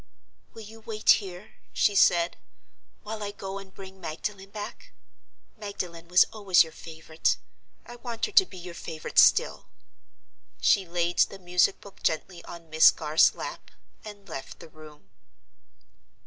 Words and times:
"Will 0.55 0.63
you 0.63 0.79
wait 0.79 1.07
here," 1.21 1.57
she 1.73 1.93
said, 1.93 2.37
"while 3.03 3.21
I 3.21 3.29
go 3.29 3.59
and 3.59 3.71
bring 3.71 4.01
Magdalen 4.01 4.49
back? 4.49 4.93
Magdalen 5.55 6.07
was 6.07 6.23
always 6.33 6.63
your 6.63 6.71
favorite: 6.73 7.37
I 7.85 7.97
want 7.97 8.25
her 8.25 8.31
to 8.31 8.45
be 8.47 8.57
your 8.57 8.73
favorite 8.73 9.19
still." 9.19 9.67
She 10.59 10.87
laid 10.87 11.19
the 11.19 11.37
music 11.37 11.81
book 11.81 12.01
gently 12.01 12.43
on 12.45 12.67
Miss 12.71 12.89
Garth's 12.89 13.35
lap—and 13.35 14.27
left 14.27 14.59
the 14.59 14.69
room. 14.69 15.11